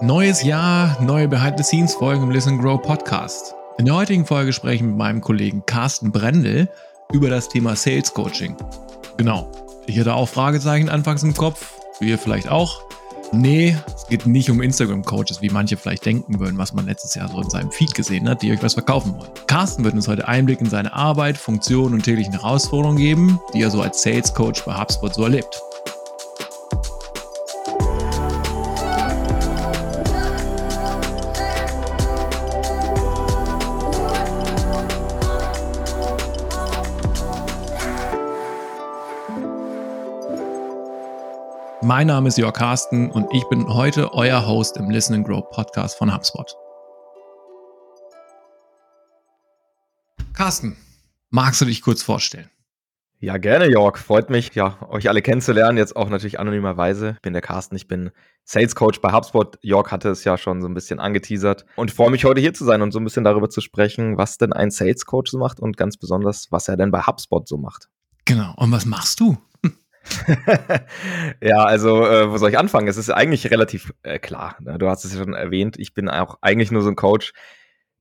[0.00, 3.54] Neues Jahr, neue Behind-the-Scenes-Folgen im Listen Grow Podcast.
[3.78, 6.68] In der heutigen Folge spreche ich mit meinem Kollegen Carsten Brendel
[7.12, 8.56] über das Thema Sales Coaching.
[9.16, 9.50] Genau.
[9.86, 12.82] Ich hatte auch Fragezeichen anfangs im Kopf, wie ihr vielleicht auch.
[13.32, 17.28] Nee, es geht nicht um Instagram-Coaches, wie manche vielleicht denken würden, was man letztes Jahr
[17.28, 19.30] so in seinem Feed gesehen hat, die euch was verkaufen wollen.
[19.46, 23.70] Carsten wird uns heute Einblick in seine Arbeit, Funktionen und täglichen Herausforderungen geben, die er
[23.70, 25.62] so als Sales Coach bei HubSpot so erlebt.
[41.84, 45.42] Mein Name ist Jörg Carsten und ich bin heute euer Host im Listen and Grow
[45.50, 46.56] Podcast von HubSpot.
[50.32, 50.78] Carsten,
[51.28, 52.48] magst du dich kurz vorstellen?
[53.20, 53.98] Ja, gerne, Jörg.
[53.98, 55.76] Freut mich, ja, euch alle kennenzulernen.
[55.76, 57.16] Jetzt auch natürlich anonymerweise.
[57.16, 58.12] Ich bin der Carsten, ich bin
[58.44, 59.58] Sales Coach bei HubSpot.
[59.60, 62.64] Jörg hatte es ja schon so ein bisschen angeteasert und freue mich heute hier zu
[62.64, 65.60] sein und so ein bisschen darüber zu sprechen, was denn ein Sales Coach so macht
[65.60, 67.90] und ganz besonders, was er denn bei HubSpot so macht.
[68.24, 68.54] Genau.
[68.56, 69.36] Und was machst du?
[71.40, 72.88] ja, also äh, wo soll ich anfangen?
[72.88, 74.56] Es ist eigentlich relativ äh, klar.
[74.60, 74.78] Ne?
[74.78, 75.78] Du hast es ja schon erwähnt.
[75.78, 77.32] Ich bin auch eigentlich nur so ein Coach,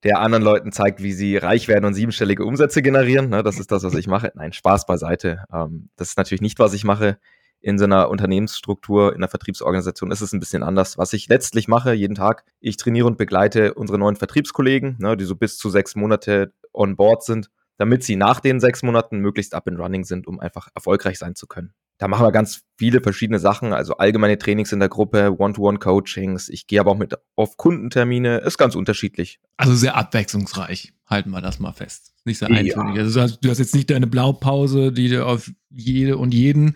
[0.04, 3.30] der anderen Leuten zeigt, wie sie reich werden und siebenstellige Umsätze generieren.
[3.30, 3.44] Ne?
[3.44, 4.32] Das ist das, was ich mache.
[4.36, 5.46] Nein, Spaß beiseite.
[5.52, 7.18] Ähm, das ist natürlich nicht, was ich mache.
[7.62, 10.98] In so einer Unternehmensstruktur, in einer Vertriebsorganisation ist es ein bisschen anders.
[10.98, 15.24] Was ich letztlich mache, jeden Tag, ich trainiere und begleite unsere neuen Vertriebskollegen, ne, die
[15.24, 19.54] so bis zu sechs Monate on board sind, damit sie nach den sechs Monaten möglichst
[19.54, 21.74] up and running sind, um einfach erfolgreich sein zu können.
[22.04, 26.50] Da machen wir ganz viele verschiedene Sachen, also allgemeine Trainings in der Gruppe, One-to-One-Coachings.
[26.50, 29.40] Ich gehe aber auch mit auf Kundentermine, ist ganz unterschiedlich.
[29.56, 32.14] Also sehr abwechslungsreich, halten wir das mal fest.
[32.26, 32.96] Nicht sehr eintönig.
[32.98, 33.04] Ja.
[33.04, 36.76] Also du hast, du hast jetzt nicht deine Blaupause, die du auf jede und jeden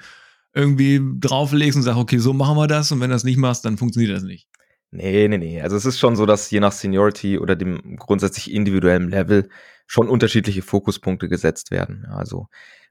[0.54, 3.66] irgendwie drauflegst und sagst, okay, so machen wir das und wenn du das nicht machst,
[3.66, 4.48] dann funktioniert das nicht.
[4.92, 5.62] Nee, nee, nee.
[5.62, 9.50] Also es ist schon so, dass je nach Seniority oder dem grundsätzlich individuellen Level
[9.88, 12.06] schon unterschiedliche Fokuspunkte gesetzt werden.
[12.06, 12.48] Also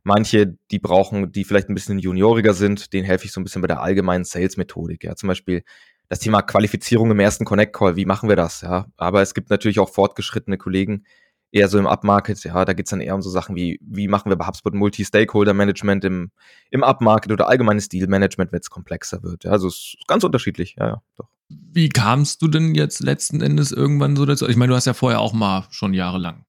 [0.07, 3.61] Manche, die brauchen, die vielleicht ein bisschen junioriger sind, denen helfe ich so ein bisschen
[3.61, 5.03] bei der allgemeinen Sales-Methodik.
[5.03, 5.65] Ja, zum Beispiel
[6.09, 7.97] das Thema Qualifizierung im ersten Connect-Call.
[7.97, 8.61] Wie machen wir das?
[8.61, 11.07] Ja, aber es gibt natürlich auch fortgeschrittene Kollegen,
[11.51, 12.45] eher so im Upmarket.
[12.45, 16.05] Ja, da geht's dann eher um so Sachen wie, wie machen wir bei HubSpot Multi-Stakeholder-Management
[16.05, 16.31] im,
[16.71, 19.43] im Upmarket oder allgemeines Deal-Management, wenn es komplexer wird.
[19.43, 20.77] Ja, also es ist ganz unterschiedlich.
[20.79, 21.31] Ja, ja, doch.
[21.49, 24.47] Wie kamst du denn jetzt letzten Endes irgendwann so dazu?
[24.47, 26.45] Ich meine, du hast ja vorher auch mal schon jahrelang.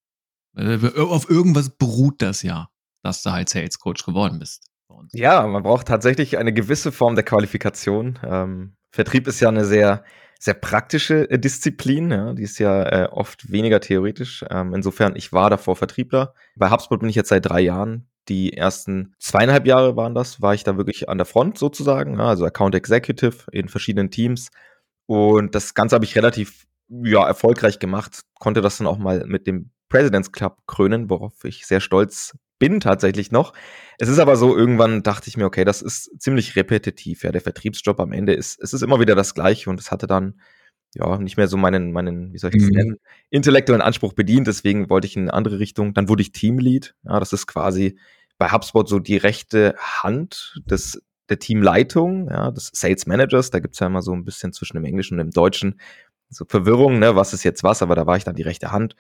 [0.58, 2.70] Äh, auf irgendwas beruht das ja
[3.08, 4.66] dass du halt Sales Coach geworden bist.
[5.12, 8.20] Ja, man braucht tatsächlich eine gewisse Form der Qualifikation.
[8.24, 10.04] Ähm, Vertrieb ist ja eine sehr,
[10.40, 12.12] sehr praktische äh, Disziplin.
[12.12, 14.44] Ja, die ist ja äh, oft weniger theoretisch.
[14.50, 16.34] Ähm, insofern, ich war davor Vertriebler.
[16.56, 18.08] Bei HubSpot bin ich jetzt seit drei Jahren.
[18.28, 22.46] Die ersten zweieinhalb Jahre waren das, war ich da wirklich an der Front sozusagen, also
[22.46, 24.50] Account Executive in verschiedenen Teams.
[25.06, 29.48] Und das Ganze habe ich relativ ja, erfolgreich gemacht, konnte das dann auch mal mit
[29.48, 33.54] dem President's Club krönen, worauf ich sehr stolz bin tatsächlich noch.
[34.00, 37.24] Es ist aber so, irgendwann dachte ich mir, okay, das ist ziemlich repetitiv.
[37.24, 40.08] Ja, der Vertriebsjob am Ende ist, es ist immer wieder das Gleiche und es hatte
[40.08, 40.40] dann
[40.96, 42.76] ja nicht mehr so meinen, meinen, wie soll ich das mhm.
[42.76, 42.98] nennen,
[43.30, 44.48] intellektuellen Anspruch bedient.
[44.48, 45.94] Deswegen wollte ich in eine andere Richtung.
[45.94, 46.96] Dann wurde ich Teamlead.
[47.04, 48.00] Ja, das ist quasi
[48.38, 53.52] bei HubSpot so die rechte Hand des der Teamleitung, ja, des Sales Managers.
[53.52, 55.80] Da gibt's ja immer so ein bisschen zwischen dem Englischen und dem Deutschen
[56.30, 58.96] so Verwirrung, ne, was ist jetzt was, aber da war ich dann die rechte Hand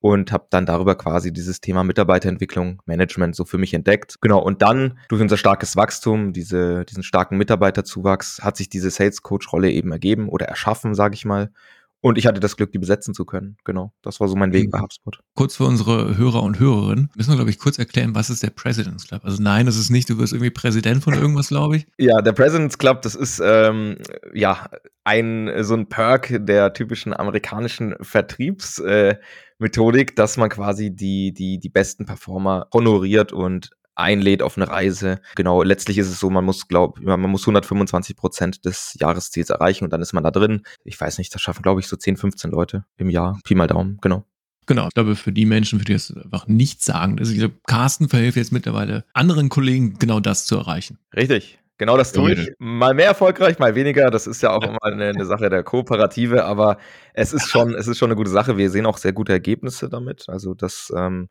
[0.00, 4.16] und habe dann darüber quasi dieses Thema Mitarbeiterentwicklung, Management so für mich entdeckt.
[4.20, 9.22] Genau, und dann durch unser starkes Wachstum, diese, diesen starken Mitarbeiterzuwachs, hat sich diese Sales
[9.22, 11.50] Coach Rolle eben ergeben oder erschaffen, sage ich mal.
[12.02, 13.56] Und ich hatte das Glück, die besetzen zu können.
[13.64, 15.18] Genau, das war so mein Weg bei HubSpot.
[15.34, 18.50] Kurz für unsere Hörer und Hörerinnen müssen wir, glaube ich, kurz erklären, was ist der
[18.50, 19.24] President's Club?
[19.24, 21.86] Also nein, das ist nicht, du wirst irgendwie Präsident von irgendwas, glaube ich.
[21.98, 23.96] Ja, der President's Club, das ist ähm,
[24.32, 24.68] ja
[25.02, 29.20] ein so ein Perk der typischen amerikanischen Vertriebsmethodik, äh,
[29.58, 35.20] dass man quasi die, die, die besten Performer honoriert und einlädt auf eine Reise.
[35.34, 39.84] Genau, letztlich ist es so, man muss, glaube man muss 125 Prozent des Jahresziels erreichen
[39.84, 40.62] und dann ist man da drin.
[40.84, 43.40] Ich weiß nicht, das schaffen, glaube ich, so 10, 15 Leute im Jahr.
[43.44, 44.24] Pi mal Daumen, genau.
[44.66, 47.54] Genau, ich glaube, für die Menschen, für die das einfach nicht sagen, also ich glaube,
[47.66, 50.98] Carsten verhilft jetzt mittlerweile anderen Kollegen, genau das zu erreichen.
[51.14, 51.60] Richtig.
[51.78, 52.52] Genau das tue ich.
[52.58, 54.10] Mal mehr erfolgreich, mal weniger.
[54.10, 56.78] Das ist ja auch immer eine, eine, Sache der Kooperative, aber
[57.12, 58.56] es ist schon, es ist schon eine gute Sache.
[58.56, 60.24] Wir sehen auch sehr gute Ergebnisse damit.
[60.28, 61.28] Also das ähm,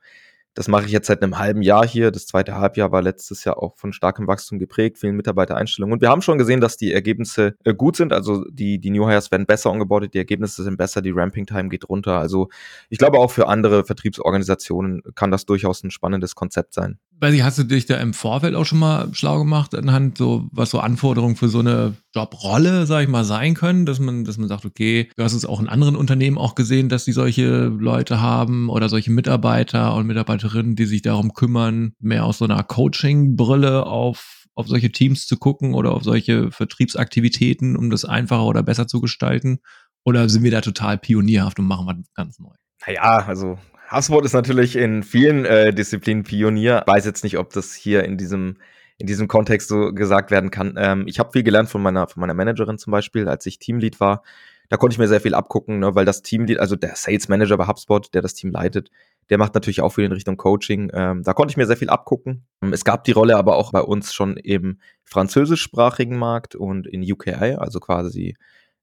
[0.55, 2.11] das mache ich jetzt seit einem halben Jahr hier.
[2.11, 5.93] Das zweite Halbjahr war letztes Jahr auch von starkem Wachstum geprägt, vielen Mitarbeitereinstellungen.
[5.93, 8.13] Und wir haben schon gesehen, dass die Ergebnisse äh, gut sind.
[8.13, 11.67] Also die, die New Hires werden besser umgebaut, die Ergebnisse sind besser, die Ramping Time
[11.67, 12.19] geht runter.
[12.19, 12.47] Also
[12.89, 16.99] ich glaube auch für andere Vertriebsorganisationen kann das durchaus ein spannendes Konzept sein.
[17.19, 20.47] Weiß ich, hast du dich da im Vorfeld auch schon mal schlau gemacht anhand so,
[20.51, 24.37] was so Anforderungen für so eine Jobrolle, sag ich mal, sein können, dass man, dass
[24.37, 27.65] man sagt, okay, du hast es auch in anderen Unternehmen auch gesehen, dass die solche
[27.65, 32.63] Leute haben oder solche Mitarbeiter und Mitarbeiterinnen, die sich darum kümmern, mehr aus so einer
[32.63, 38.63] Coaching-Brille auf auf solche Teams zu gucken oder auf solche Vertriebsaktivitäten, um das einfacher oder
[38.63, 39.59] besser zu gestalten?
[40.05, 42.53] Oder sind wir da total pionierhaft und machen was ganz neu?
[42.87, 43.57] Naja, also
[43.91, 46.83] HubSpot ist natürlich in vielen äh, Disziplinen Pionier.
[46.85, 48.57] Ich weiß jetzt nicht, ob das hier in diesem
[48.97, 50.75] in diesem Kontext so gesagt werden kann.
[50.77, 53.99] Ähm, ich habe viel gelernt von meiner von meiner Managerin zum Beispiel, als ich Teamlead
[53.99, 54.23] war.
[54.69, 57.57] Da konnte ich mir sehr viel abgucken, ne, weil das Teamlead, also der Sales Manager
[57.57, 58.89] bei HubSpot, der das Team leitet,
[59.29, 60.89] der macht natürlich auch viel in Richtung Coaching.
[60.93, 62.45] Ähm, da konnte ich mir sehr viel abgucken.
[62.61, 67.01] Ähm, es gab die Rolle aber auch bei uns schon im französischsprachigen Markt und in
[67.01, 68.35] UKI, also quasi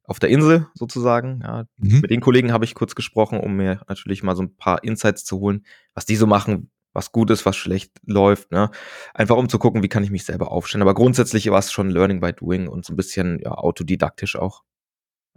[0.04, 1.40] auf der Insel sozusagen.
[1.42, 1.64] Ja.
[1.76, 2.00] Mhm.
[2.00, 5.24] Mit den Kollegen habe ich kurz gesprochen, um mir natürlich mal so ein paar Insights
[5.24, 5.64] zu holen,
[5.94, 8.50] was die so machen, was gut ist, was schlecht läuft.
[8.50, 8.70] Ne?
[9.14, 10.82] Einfach um zu gucken, wie kann ich mich selber aufstellen.
[10.82, 14.62] Aber grundsätzlich war es schon Learning by Doing und so ein bisschen ja, autodidaktisch auch.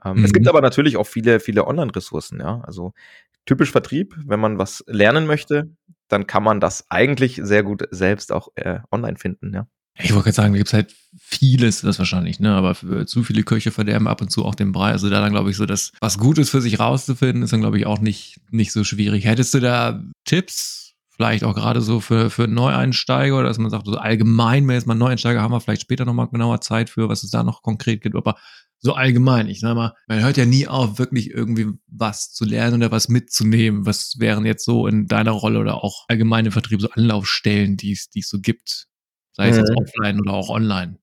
[0.04, 0.26] Ähm, mhm.
[0.26, 0.50] Es gibt mhm.
[0.50, 2.40] aber natürlich auch viele, viele Online-Ressourcen.
[2.40, 2.94] Ja, also
[3.46, 5.70] typisch Vertrieb, wenn man was lernen möchte,
[6.08, 9.54] dann kann man das eigentlich sehr gut selbst auch äh, online finden.
[9.54, 9.68] Ja.
[9.98, 12.54] Ich wollte gerade sagen, da gibt es halt vieles, das wahrscheinlich, ne?
[12.54, 12.76] Aber
[13.06, 14.92] zu viele Köche verderben ab und zu auch den Brei.
[14.92, 17.78] Also da dann, glaube ich, so das, was Gutes für sich rauszufinden, ist dann, glaube
[17.78, 19.26] ich, auch nicht, nicht so schwierig.
[19.26, 23.86] Hättest du da Tipps, vielleicht auch gerade so für, für Neueinsteiger, oder dass man sagt,
[23.86, 27.24] so allgemein, wenn jetzt mal Neueinsteiger haben wir vielleicht später nochmal genauer Zeit für, was
[27.24, 28.36] es da noch konkret gibt, aber
[28.80, 32.76] so allgemein, ich sag mal, man hört ja nie auf, wirklich irgendwie was zu lernen
[32.76, 33.86] oder was mitzunehmen.
[33.86, 38.10] Was wären jetzt so in deiner Rolle oder auch allgemeine Vertrieb so Anlaufstellen, die es,
[38.10, 38.88] die es so gibt?
[39.36, 39.78] Sei es jetzt mhm.
[39.78, 40.98] offline oder auch online.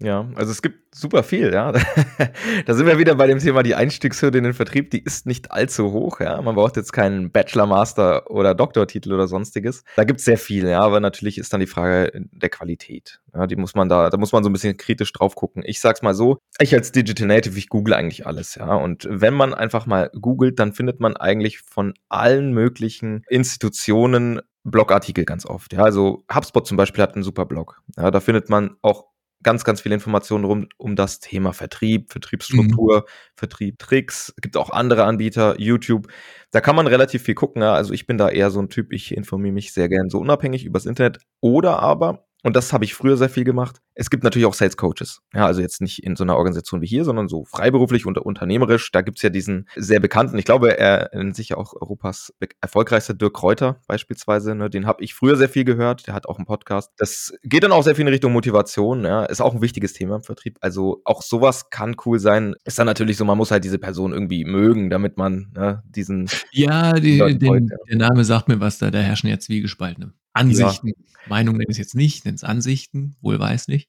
[0.00, 1.72] Ja, also es gibt super viel, ja.
[2.66, 5.52] da sind wir wieder bei dem Thema, die Einstiegshürde in den Vertrieb, die ist nicht
[5.52, 6.42] allzu hoch, ja.
[6.42, 9.84] Man braucht jetzt keinen Bachelor, Master oder Doktortitel oder sonstiges.
[9.96, 13.20] Da gibt es sehr viel, ja, aber natürlich ist dann die Frage der Qualität.
[13.32, 15.62] Ja, die muss man da, da muss man so ein bisschen kritisch drauf gucken.
[15.64, 18.74] Ich sag's mal so, ich als Digital Native, ich google eigentlich alles, ja.
[18.74, 25.24] Und wenn man einfach mal googelt, dann findet man eigentlich von allen möglichen Institutionen Blogartikel
[25.24, 25.72] ganz oft.
[25.72, 27.82] Ja, also HubSpot zum Beispiel hat einen super Blog.
[27.96, 29.06] Ja, da findet man auch
[29.42, 33.10] ganz, ganz viele Informationen rund um das Thema Vertrieb, Vertriebsstruktur, mhm.
[33.36, 34.34] Vertrieb, Tricks.
[34.40, 36.08] Gibt auch andere Anbieter, YouTube.
[36.50, 37.62] Da kann man relativ viel gucken.
[37.62, 37.74] Ja.
[37.74, 40.64] Also ich bin da eher so ein Typ, ich informiere mich sehr gern so unabhängig
[40.64, 41.18] übers Internet.
[41.40, 43.80] Oder aber und das habe ich früher sehr viel gemacht.
[43.94, 45.22] Es gibt natürlich auch Sales Coaches.
[45.32, 48.92] Ja, also jetzt nicht in so einer Organisation wie hier, sondern so freiberuflich und unternehmerisch.
[48.92, 53.14] Da gibt's ja diesen sehr bekannten, ich glaube, er nennt sich ja auch Europas erfolgreichster
[53.14, 54.54] Dirk Kräuter beispielsweise.
[54.54, 54.68] Ne?
[54.68, 56.06] Den habe ich früher sehr viel gehört.
[56.06, 56.92] Der hat auch einen Podcast.
[56.98, 59.04] Das geht dann auch sehr viel in Richtung Motivation.
[59.04, 59.24] Ja?
[59.24, 60.58] Ist auch ein wichtiges Thema im Vertrieb.
[60.60, 62.54] Also auch sowas kann cool sein.
[62.64, 66.28] Ist dann natürlich so, man muss halt diese Person irgendwie mögen, damit man ne, diesen.
[66.52, 68.90] Ja, die, den, der Name sagt mir was da.
[68.90, 70.12] Da herrschen ja Zwiegespaltene.
[70.34, 70.88] Ansichten.
[70.88, 70.94] Ja.
[71.26, 73.88] Meinung nenne ich jetzt nicht, nenne es Ansichten, wohl weiß nicht.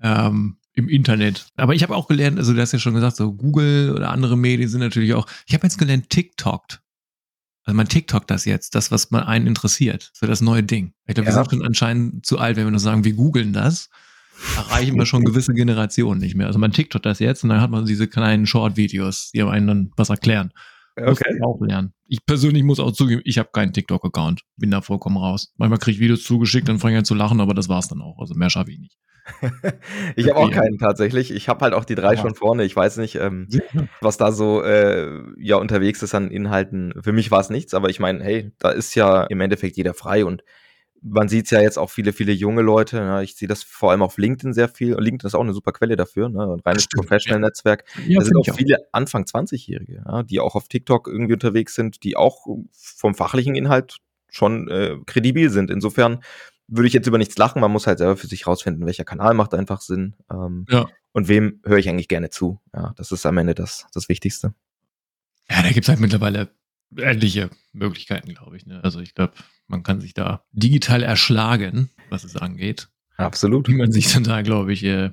[0.00, 1.46] Ähm, Im Internet.
[1.56, 4.36] Aber ich habe auch gelernt, also du hast ja schon gesagt, so Google oder andere
[4.36, 5.26] Medien sind natürlich auch.
[5.46, 6.64] Ich habe jetzt gelernt, TikTok.
[7.64, 10.10] Also man TikTok das jetzt, das, was man einen interessiert.
[10.14, 10.94] So das neue Ding.
[11.06, 11.36] Ich glaube, ja.
[11.36, 13.88] wir sind schon anscheinend zu alt, wenn wir nur sagen, wir googeln das.
[14.56, 16.48] Erreichen wir schon gewisse Generationen nicht mehr.
[16.48, 19.92] Also man TikTok das jetzt und dann hat man diese kleinen Short-Videos, die einem dann
[19.96, 20.52] was erklären.
[20.96, 21.38] Okay.
[21.38, 21.94] Muss auch lernen.
[22.06, 24.42] Ich persönlich muss auch zugeben, ich habe keinen TikTok-Account.
[24.56, 25.52] Bin da vollkommen raus.
[25.56, 28.02] Manchmal kriege ich Videos zugeschickt, dann fange ich an zu lachen, aber das war's dann
[28.02, 28.18] auch.
[28.18, 28.98] Also mehr schaffe ich nicht.
[30.16, 31.30] ich habe auch keinen tatsächlich.
[31.30, 32.20] Ich habe halt auch die drei ja.
[32.20, 32.64] schon vorne.
[32.64, 33.48] Ich weiß nicht, ähm,
[34.00, 36.92] was da so äh, ja unterwegs ist an Inhalten.
[37.00, 39.94] Für mich war es nichts, aber ich meine, hey, da ist ja im Endeffekt jeder
[39.94, 40.42] frei und
[41.02, 43.00] man sieht ja jetzt auch viele, viele junge Leute.
[43.00, 43.24] Ne?
[43.24, 44.94] Ich sehe das vor allem auf LinkedIn sehr viel.
[44.94, 46.54] LinkedIn ist auch eine super Quelle dafür, ne?
[46.54, 47.84] ein reines Professional-Netzwerk.
[48.06, 48.92] Ja, da sind auch viele auch.
[48.92, 50.22] Anfang 20-Jährige, ja?
[50.22, 53.98] die auch auf TikTok irgendwie unterwegs sind, die auch vom fachlichen Inhalt
[54.30, 55.70] schon äh, kredibil sind.
[55.70, 56.22] Insofern
[56.68, 57.60] würde ich jetzt über nichts lachen.
[57.60, 60.14] Man muss halt selber für sich rausfinden, welcher Kanal macht einfach Sinn.
[60.30, 60.86] Ähm, ja.
[61.12, 62.60] Und wem höre ich eigentlich gerne zu.
[62.72, 64.54] Ja, das ist am Ende das, das Wichtigste.
[65.50, 66.48] Ja, da gibt es halt mittlerweile
[66.96, 68.66] etliche Möglichkeiten, glaube ich.
[68.66, 68.82] Ne?
[68.82, 69.34] Also ich glaube,
[69.66, 72.88] man kann sich da digital erschlagen, was es angeht.
[73.16, 73.68] Absolut.
[73.68, 75.10] Wie man sich dann da, glaube ich, äh,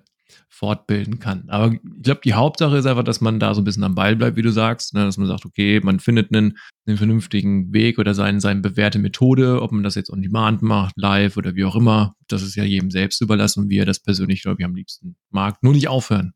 [0.47, 1.49] fortbilden kann.
[1.49, 4.15] Aber ich glaube, die Hauptsache ist einfach, dass man da so ein bisschen am Ball
[4.15, 5.05] bleibt, wie du sagst, ne?
[5.05, 9.61] dass man sagt, okay, man findet einen, einen vernünftigen Weg oder seine, seine bewährte Methode,
[9.61, 12.15] ob man das jetzt on demand macht, live oder wie auch immer.
[12.27, 15.63] Das ist ja jedem selbst überlassen, wie er das persönlich, glaube ich, am liebsten mag.
[15.63, 16.33] Nur nicht aufhören.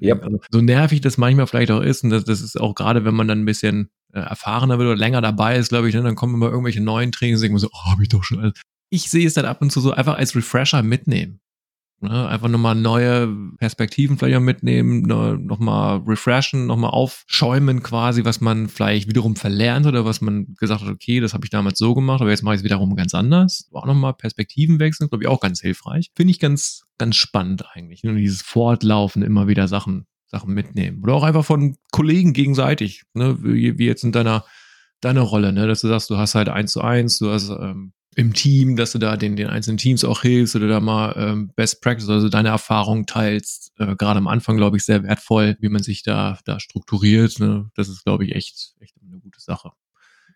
[0.00, 0.22] Yep.
[0.22, 3.14] Also, so nervig das manchmal vielleicht auch ist, und das, das ist auch gerade, wenn
[3.14, 6.14] man dann ein bisschen äh, erfahrener wird oder länger dabei ist, glaube ich, ne, dann
[6.14, 8.52] kommen immer irgendwelche neuen Trainings denken so, oh, hab ich doch schon.
[8.90, 11.40] Ich sehe es dann ab und zu so einfach als Refresher mitnehmen.
[12.00, 12.28] Ne?
[12.28, 15.36] Einfach nochmal neue Perspektiven vielleicht auch mitnehmen, ne?
[15.36, 20.88] nochmal refreshen, nochmal aufschäumen quasi, was man vielleicht wiederum verlernt oder was man gesagt hat,
[20.88, 23.68] okay, das habe ich damals so gemacht, aber jetzt mache ich es wiederum ganz anders.
[23.72, 26.10] Auch nochmal Perspektiven wechseln, glaube ich auch ganz hilfreich.
[26.14, 28.04] Finde ich ganz, ganz spannend eigentlich.
[28.04, 31.02] Nur dieses Fortlaufen, immer wieder Sachen, Sachen mitnehmen.
[31.02, 33.36] Oder auch einfach von Kollegen gegenseitig, ne?
[33.42, 34.44] wie, wie jetzt in deiner
[35.00, 35.66] deine Rolle, ne?
[35.66, 38.92] dass du sagst, du hast halt eins zu eins, du hast ähm, im Team, dass
[38.92, 42.28] du da den, den einzelnen Teams auch hilfst oder da mal ähm, Best Practice, also
[42.28, 43.72] deine Erfahrungen teilst.
[43.78, 47.38] Äh, Gerade am Anfang, glaube ich, sehr wertvoll, wie man sich da, da strukturiert.
[47.38, 47.70] Ne?
[47.76, 49.70] Das ist, glaube ich, echt, echt eine gute Sache.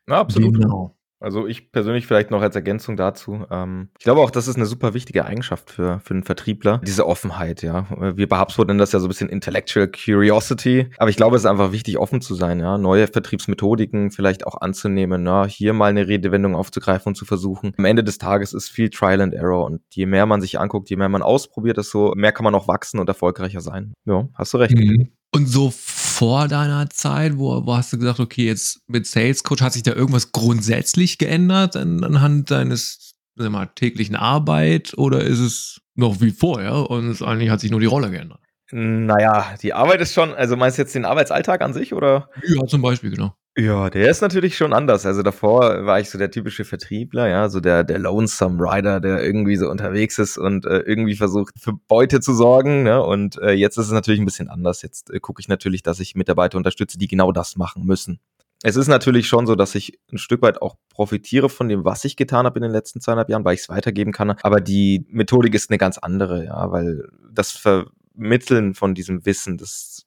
[0.08, 0.54] Ja, absolut.
[0.54, 0.96] Genau.
[1.22, 3.44] Also ich persönlich vielleicht noch als Ergänzung dazu.
[3.50, 6.80] Ähm, ich glaube auch, das ist eine super wichtige Eigenschaft für, für einen Vertriebler.
[6.84, 7.86] Diese Offenheit, ja.
[8.16, 10.90] Wir bei HubSpot nennen das ja so ein bisschen Intellectual Curiosity.
[10.98, 12.78] Aber ich glaube, es ist einfach wichtig, offen zu sein, ja.
[12.78, 15.46] Neue Vertriebsmethodiken vielleicht auch anzunehmen, ja.
[15.46, 17.72] Hier mal eine Redewendung aufzugreifen und zu versuchen.
[17.78, 19.64] Am Ende des Tages ist viel Trial and Error.
[19.64, 22.68] Und je mehr man sich anguckt, je mehr man ausprobiert, desto mehr kann man auch
[22.68, 23.94] wachsen und erfolgreicher sein.
[24.04, 24.76] Ja, hast du recht.
[24.76, 25.12] Mhm.
[25.34, 25.72] Und so
[26.22, 29.82] vor deiner Zeit, wo, wo hast du gesagt, okay, jetzt mit Sales Coach hat sich
[29.82, 36.88] da irgendwas grundsätzlich geändert anhand deines mal, täglichen Arbeit oder ist es noch wie vorher
[36.88, 38.38] und eigentlich hat sich nur die Rolle geändert?
[38.70, 42.28] Naja, die Arbeit ist schon, also meinst du jetzt den Arbeitsalltag an sich oder?
[42.46, 43.34] Ja, zum Beispiel, genau.
[43.54, 45.04] Ja, der ist natürlich schon anders.
[45.04, 49.22] Also davor war ich so der typische Vertriebler, ja, so der, der Lonesome Rider, der
[49.22, 52.82] irgendwie so unterwegs ist und äh, irgendwie versucht, für Beute zu sorgen.
[52.82, 53.02] Ne?
[53.02, 54.80] Und äh, jetzt ist es natürlich ein bisschen anders.
[54.80, 58.20] Jetzt äh, gucke ich natürlich, dass ich Mitarbeiter unterstütze, die genau das machen müssen.
[58.62, 62.06] Es ist natürlich schon so, dass ich ein Stück weit auch profitiere von dem, was
[62.06, 64.30] ich getan habe in den letzten zweieinhalb Jahren, weil ich es weitergeben kann.
[64.42, 70.06] Aber die Methodik ist eine ganz andere, ja, weil das Vermitteln von diesem Wissen, das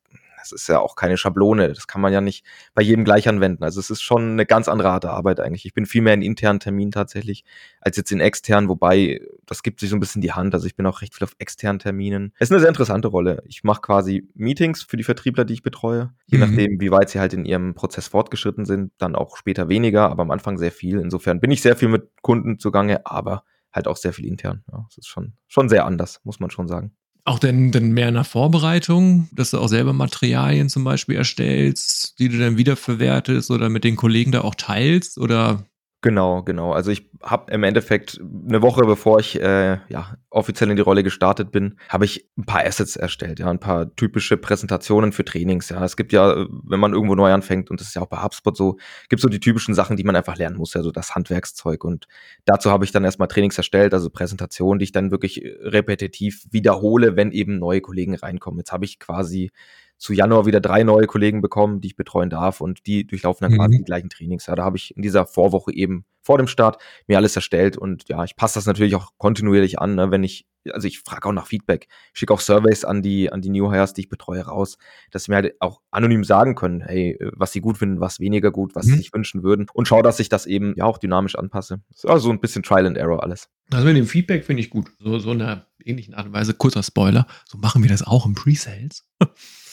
[0.51, 1.73] das ist ja auch keine Schablone.
[1.73, 3.63] Das kann man ja nicht bei jedem gleich anwenden.
[3.63, 5.65] Also es ist schon eine ganz andere Art der Arbeit eigentlich.
[5.65, 7.43] Ich bin viel mehr in internen Terminen tatsächlich
[7.81, 10.53] als jetzt in externen, wobei das gibt sich so ein bisschen die Hand.
[10.53, 12.33] Also ich bin auch recht viel auf externen Terminen.
[12.37, 13.43] Es ist eine sehr interessante Rolle.
[13.45, 16.13] Ich mache quasi Meetings für die Vertriebler, die ich betreue.
[16.27, 16.43] Je mhm.
[16.45, 20.23] nachdem, wie weit sie halt in ihrem Prozess fortgeschritten sind, dann auch später weniger, aber
[20.23, 20.99] am Anfang sehr viel.
[20.99, 24.63] Insofern bin ich sehr viel mit Kunden zugange, aber halt auch sehr viel intern.
[24.71, 26.95] Ja, das ist schon, schon sehr anders, muss man schon sagen.
[27.27, 32.19] Auch denn, denn mehr in der Vorbereitung, dass du auch selber Materialien zum Beispiel erstellst,
[32.19, 35.17] die du dann wiederverwertest oder mit den Kollegen da auch teilst?
[35.17, 35.65] Oder
[36.05, 36.71] Genau, genau.
[36.71, 41.01] Also ich habe im Endeffekt eine Woche bevor ich äh, ja offiziell in die Rolle
[41.01, 45.69] gestartet bin, habe ich ein paar Assets erstellt, ja, ein paar typische Präsentationen für Trainings.
[45.69, 48.21] Ja, es gibt ja, wenn man irgendwo neu anfängt und das ist ja auch bei
[48.21, 48.77] HubSpot so,
[49.09, 51.83] gibt so die typischen Sachen, die man einfach lernen muss, ja, so das Handwerkszeug.
[51.83, 52.05] Und
[52.45, 57.15] dazu habe ich dann erstmal Trainings erstellt, also Präsentationen, die ich dann wirklich repetitiv wiederhole,
[57.15, 58.59] wenn eben neue Kollegen reinkommen.
[58.59, 59.49] Jetzt habe ich quasi
[59.97, 63.53] zu Januar wieder drei neue Kollegen bekommen, die ich betreuen darf und die durchlaufen dann
[63.53, 63.57] mhm.
[63.57, 64.45] quasi die gleichen Trainings.
[64.47, 68.09] Ja, da habe ich in dieser Vorwoche eben vor dem Start mir alles erstellt und
[68.09, 71.33] ja, ich passe das natürlich auch kontinuierlich an, ne, wenn ich, also ich frage auch
[71.33, 74.77] nach Feedback, schicke auch Surveys an die, an die New Hires, die ich betreue, raus,
[75.11, 78.51] dass sie mir halt auch anonym sagen können, hey, was sie gut finden, was weniger
[78.51, 78.91] gut, was mhm.
[78.91, 81.81] sie sich wünschen würden und schaue, dass ich das eben ja auch dynamisch anpasse.
[81.93, 83.47] Ist also so ein bisschen Trial and Error alles.
[83.71, 84.91] Also mit dem Feedback finde ich gut.
[84.99, 88.25] So, so in einer ähnlichen Art und Weise, kurzer Spoiler, so machen wir das auch
[88.25, 89.07] im Pre-Sales.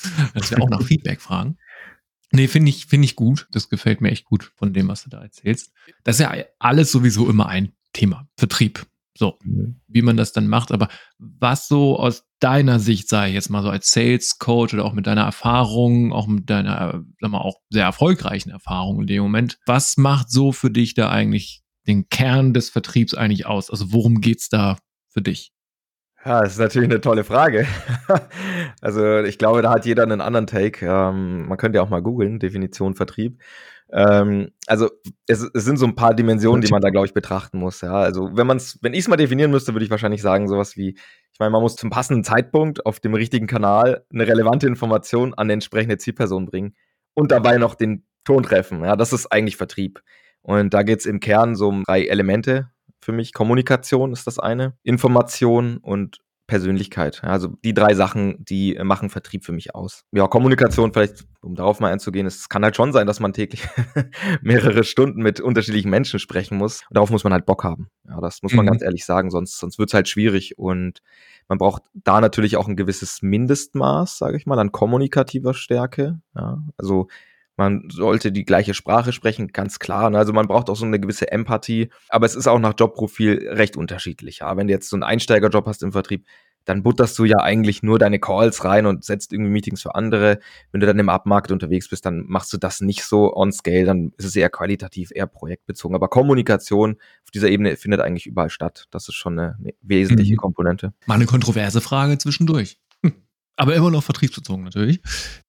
[0.35, 1.56] dass wir auch nach Feedback fragen.
[2.32, 3.47] Nee, finde ich, finde ich gut.
[3.52, 5.73] Das gefällt mir echt gut von dem, was du da erzählst.
[6.02, 8.26] Das ist ja alles sowieso immer ein Thema.
[8.37, 8.87] Vertrieb.
[9.14, 9.80] So, mhm.
[9.87, 10.73] wie man das dann macht.
[10.73, 14.94] Aber was so aus deiner Sicht sei, jetzt mal so als Sales Coach oder auch
[14.94, 19.59] mit deiner Erfahrung, auch mit deiner, sag mal, auch sehr erfolgreichen Erfahrung in dem Moment,
[19.66, 23.71] was macht so für dich da eigentlich den Kern des Vertriebs eigentlich aus?
[23.71, 24.78] Also worum geht's da
[25.11, 25.52] für dich?
[26.25, 27.67] Ja, das ist natürlich eine tolle Frage.
[28.81, 30.87] also ich glaube, da hat jeder einen anderen Take.
[30.87, 33.43] Ähm, man könnte ja auch mal googeln, Definition Vertrieb.
[33.93, 34.88] Ähm, also
[35.26, 37.83] es, es, sind so ein paar Dimensionen, die man da, glaube ich, betrachten muss.
[37.83, 40.49] Ja, also wenn man es, wenn ich es mal definieren müsste, würde ich wahrscheinlich sagen,
[40.49, 40.97] sowas wie,
[41.33, 45.47] ich meine, man muss zum passenden Zeitpunkt auf dem richtigen Kanal eine relevante Information an
[45.47, 46.75] eine entsprechende Zielperson bringen
[47.14, 48.83] und dabei noch den Ton treffen.
[48.85, 50.02] Ja, das ist eigentlich Vertrieb.
[50.41, 52.72] Und da geht es im Kern so um drei Elemente
[53.02, 53.32] für mich.
[53.32, 56.21] Kommunikation ist das eine, Information und
[56.52, 57.23] Persönlichkeit.
[57.25, 60.04] Also die drei Sachen, die machen Vertrieb für mich aus.
[60.12, 63.66] Ja, Kommunikation vielleicht, um darauf mal einzugehen, es kann halt schon sein, dass man täglich
[64.42, 66.82] mehrere Stunden mit unterschiedlichen Menschen sprechen muss.
[66.90, 67.88] Und darauf muss man halt Bock haben.
[68.06, 68.71] Ja, das muss man mhm.
[68.71, 70.59] ganz ehrlich sagen, sonst, sonst wird es halt schwierig.
[70.59, 71.00] Und
[71.49, 76.21] man braucht da natürlich auch ein gewisses Mindestmaß, sage ich mal, an kommunikativer Stärke.
[76.35, 77.09] Ja, also
[77.56, 80.11] man sollte die gleiche Sprache sprechen, ganz klar.
[80.11, 80.18] Ne?
[80.18, 81.90] Also man braucht auch so eine gewisse Empathie.
[82.09, 84.38] Aber es ist auch nach Jobprofil recht unterschiedlich.
[84.38, 84.56] Ja?
[84.56, 86.26] Wenn du jetzt so einen Einsteigerjob hast im Vertrieb,
[86.64, 90.38] dann butterst du ja eigentlich nur deine Calls rein und setzt irgendwie Meetings für andere.
[90.71, 93.85] Wenn du dann im Upmarket unterwegs bist, dann machst du das nicht so on scale,
[93.85, 95.94] dann ist es eher qualitativ, eher projektbezogen.
[95.94, 98.87] Aber Kommunikation auf dieser Ebene findet eigentlich überall statt.
[98.90, 100.38] Das ist schon eine, eine wesentliche mhm.
[100.38, 100.92] Komponente.
[101.06, 102.78] Mal eine kontroverse Frage zwischendurch.
[103.56, 105.00] Aber immer noch vertriebsbezogen natürlich.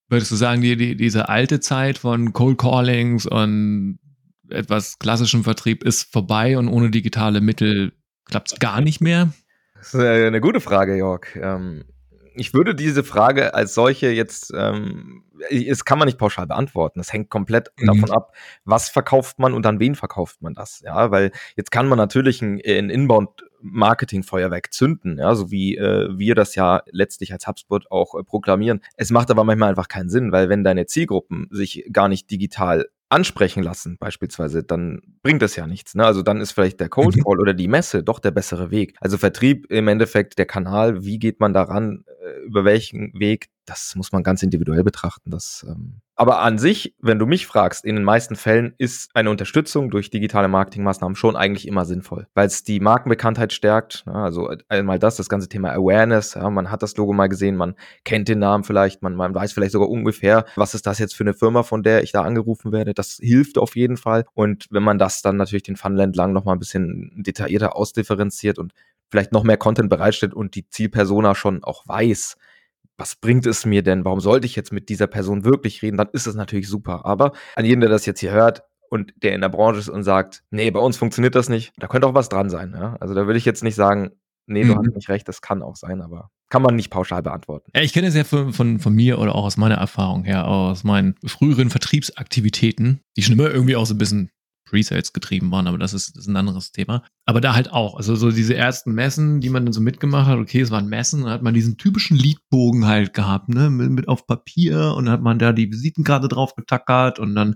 [0.09, 3.99] Würdest du sagen, die, die, diese alte Zeit von Cold Callings und
[4.49, 7.93] etwas klassischem Vertrieb ist vorbei und ohne digitale Mittel
[8.25, 9.33] klappt es gar nicht mehr?
[9.75, 11.35] Das ist eine gute Frage, Jörg.
[11.35, 11.85] Ähm,
[12.35, 16.99] ich würde diese Frage als solche jetzt, ähm, es kann man nicht pauschal beantworten.
[16.99, 17.87] Das hängt komplett mhm.
[17.87, 18.33] davon ab,
[18.65, 20.81] was verkauft man und an wen verkauft man das.
[20.85, 23.29] Ja, weil jetzt kann man natürlich ein, ein Inbound
[23.63, 28.81] Marketingfeuerwerk zünden, ja, so wie äh, wir das ja letztlich als HubSpot auch äh, proklamieren.
[28.97, 32.87] Es macht aber manchmal einfach keinen Sinn, weil wenn deine Zielgruppen sich gar nicht digital
[33.13, 35.93] ansprechen lassen, beispielsweise, dann bringt das ja nichts.
[35.93, 36.03] Ne?
[36.05, 37.23] Also dann ist vielleicht der Cold mhm.
[37.23, 38.95] Call oder die Messe doch der bessere Weg.
[38.99, 43.93] Also Vertrieb im Endeffekt der Kanal, wie geht man daran, äh, über welchen Weg, das
[43.95, 45.29] muss man ganz individuell betrachten.
[45.29, 49.29] Das, ähm aber an sich, wenn du mich fragst, in den meisten Fällen ist eine
[49.29, 54.05] Unterstützung durch digitale Marketingmaßnahmen schon eigentlich immer sinnvoll, weil es die Markenbekanntheit stärkt.
[54.05, 54.15] Ne?
[54.15, 56.35] Also äh, einmal das, das ganze Thema Awareness.
[56.35, 57.75] Ja, man hat das Logo mal gesehen, man
[58.05, 61.25] kennt den Namen vielleicht, man, man weiß vielleicht sogar ungefähr, was ist das jetzt für
[61.25, 62.93] eine Firma, von der ich da angerufen werde.
[62.93, 64.23] Das hilft auf jeden Fall.
[64.33, 68.59] Und wenn man das dann natürlich den Funnel entlang noch mal ein bisschen detaillierter ausdifferenziert
[68.59, 68.71] und
[69.11, 72.37] vielleicht noch mehr Content bereitstellt und die Zielpersona schon auch weiß,
[72.97, 74.05] was bringt es mir denn?
[74.05, 75.97] Warum sollte ich jetzt mit dieser Person wirklich reden?
[75.97, 77.05] Dann ist es natürlich super.
[77.05, 80.03] Aber an jeden, der das jetzt hier hört und der in der Branche ist und
[80.03, 82.73] sagt, nee, bei uns funktioniert das nicht, da könnte auch was dran sein.
[82.77, 82.95] Ja?
[82.99, 84.11] Also da würde ich jetzt nicht sagen,
[84.45, 84.79] nee, du mhm.
[84.79, 87.71] hast nicht recht, das kann auch sein, aber kann man nicht pauschal beantworten.
[87.75, 90.47] Ja, ich kenne es ja von, von, von mir oder auch aus meiner Erfahrung her,
[90.47, 94.29] aus meinen früheren Vertriebsaktivitäten, die schon immer irgendwie auch so ein bisschen
[94.73, 97.03] Presales getrieben waren, aber das ist, das ist ein anderes Thema.
[97.25, 100.39] Aber da halt auch, also so diese ersten Messen, die man dann so mitgemacht hat,
[100.39, 104.07] okay, es waren Messen, dann hat man diesen typischen Liedbogen halt gehabt, ne, mit, mit
[104.07, 107.55] auf Papier und hat man da die Visitenkarte drauf getackert und dann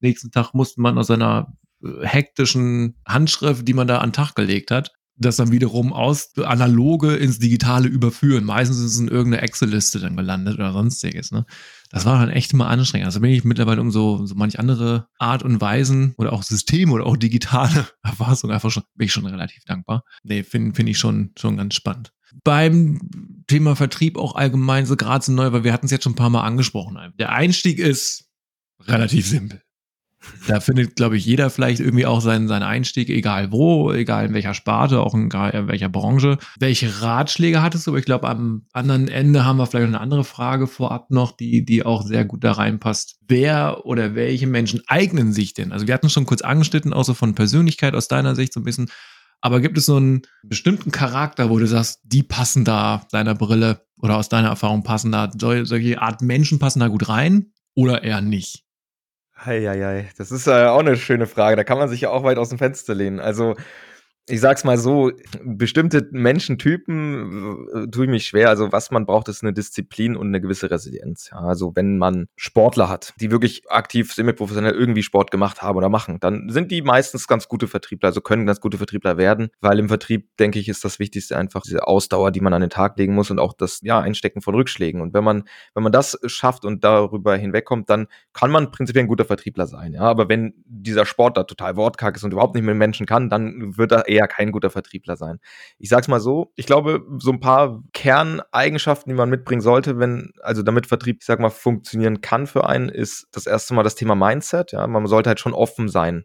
[0.00, 1.52] nächsten Tag musste man aus seiner
[1.82, 6.36] äh, hektischen Handschrift, die man da an den Tag gelegt hat, das dann wiederum aus
[6.36, 8.44] analoge ins digitale überführen.
[8.44, 11.30] Meistens ist es in irgendeiner Excel-Liste dann gelandet oder sonstiges.
[11.30, 11.46] Ne?
[11.90, 13.06] Das war dann echt immer anstrengend.
[13.06, 16.92] Also bin ich mittlerweile um so, so manch andere Art und Weisen oder auch Systeme
[16.92, 20.02] oder auch digitale Erfassung einfach schon, bin ich schon relativ dankbar.
[20.24, 22.12] Nee, finde find ich schon, schon ganz spannend.
[22.42, 22.98] Beim
[23.46, 26.16] Thema Vertrieb auch allgemein so gerade so neu, weil wir hatten es jetzt schon ein
[26.16, 26.98] paar Mal angesprochen.
[27.18, 28.28] Der Einstieg ist
[28.80, 29.63] relativ simpel.
[30.46, 34.34] Da findet, glaube ich, jeder vielleicht irgendwie auch seinen, seinen Einstieg, egal wo, egal in
[34.34, 36.38] welcher Sparte, auch in, in welcher Branche.
[36.58, 37.92] Welche Ratschläge hattest du?
[37.92, 41.64] Aber ich glaube, am anderen Ende haben wir vielleicht eine andere Frage vorab noch, die,
[41.64, 43.16] die auch sehr gut da reinpasst.
[43.26, 45.72] Wer oder welche Menschen eignen sich denn?
[45.72, 48.64] Also wir hatten schon kurz angeschnitten, auch so von Persönlichkeit aus deiner Sicht so ein
[48.64, 48.90] bisschen.
[49.40, 53.82] Aber gibt es so einen bestimmten Charakter, wo du sagst, die passen da deiner Brille
[53.98, 58.20] oder aus deiner Erfahrung passen da, solche Art Menschen passen da gut rein oder eher
[58.20, 58.64] nicht?
[59.46, 61.56] Eieiei, das ist äh, auch eine schöne Frage.
[61.56, 63.20] Da kann man sich ja auch weit aus dem Fenster lehnen.
[63.20, 63.56] Also
[64.26, 68.48] ich sag's mal so, bestimmte Menschentypen äh, tue ich mich schwer.
[68.48, 71.28] Also was man braucht, ist eine Disziplin und eine gewisse Resilienz.
[71.30, 75.90] Ja, also wenn man Sportler hat, die wirklich aktiv semi-professionell irgendwie Sport gemacht haben oder
[75.90, 79.78] machen, dann sind die meistens ganz gute Vertriebler, also können ganz gute Vertriebler werden, weil
[79.78, 82.96] im Vertrieb, denke ich, ist das Wichtigste einfach diese Ausdauer, die man an den Tag
[82.96, 85.02] legen muss und auch das ja, Einstecken von Rückschlägen.
[85.02, 89.08] Und wenn man, wenn man das schafft und darüber hinwegkommt, dann kann man prinzipiell ein
[89.08, 89.92] guter Vertriebler sein.
[89.92, 93.28] Ja, aber wenn dieser Sport da total wortkarg ist und überhaupt nicht mit Menschen kann,
[93.28, 95.40] dann wird er eher kein guter Vertriebler sein.
[95.78, 100.32] Ich sag's mal so, ich glaube, so ein paar Kerneigenschaften, die man mitbringen sollte, wenn,
[100.42, 103.94] also damit Vertrieb, ich sag mal, funktionieren kann für einen, ist das erste Mal das
[103.94, 104.72] Thema Mindset.
[104.72, 106.24] Ja, man sollte halt schon offen sein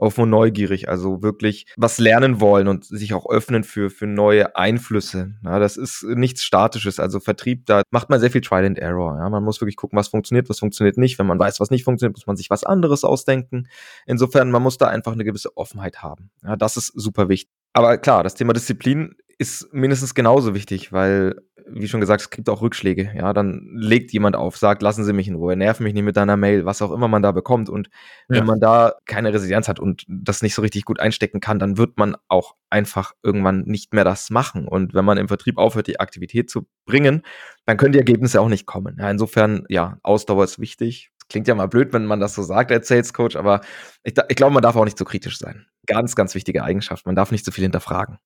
[0.00, 5.34] offen neugierig, also wirklich was lernen wollen und sich auch öffnen für, für neue Einflüsse.
[5.44, 7.00] Ja, das ist nichts Statisches.
[7.00, 9.18] Also Vertrieb, da macht man sehr viel Trial and Error.
[9.18, 11.18] Ja, man muss wirklich gucken, was funktioniert, was funktioniert nicht.
[11.18, 13.68] Wenn man weiß, was nicht funktioniert, muss man sich was anderes ausdenken.
[14.06, 16.30] Insofern, man muss da einfach eine gewisse Offenheit haben.
[16.42, 17.50] Ja, das ist super wichtig.
[17.72, 22.50] Aber klar, das Thema Disziplin ist mindestens genauso wichtig, weil, wie schon gesagt, es gibt
[22.50, 23.10] auch Rückschläge.
[23.16, 26.18] Ja, dann legt jemand auf, sagt, lassen Sie mich in Ruhe, nerv mich nicht mit
[26.18, 27.70] deiner Mail, was auch immer man da bekommt.
[27.70, 27.88] Und
[28.28, 28.36] ja.
[28.36, 31.78] wenn man da keine Resilienz hat und das nicht so richtig gut einstecken kann, dann
[31.78, 34.68] wird man auch einfach irgendwann nicht mehr das machen.
[34.68, 37.22] Und wenn man im Vertrieb aufhört, die Aktivität zu bringen,
[37.64, 38.98] dann können die Ergebnisse auch nicht kommen.
[39.00, 41.12] Ja, insofern, ja, Ausdauer ist wichtig.
[41.30, 43.62] Klingt ja mal blöd, wenn man das so sagt als Sales Coach, aber
[44.02, 45.64] ich, ich glaube, man darf auch nicht so kritisch sein.
[45.86, 47.06] Ganz, ganz wichtige Eigenschaft.
[47.06, 48.18] Man darf nicht zu so viel hinterfragen.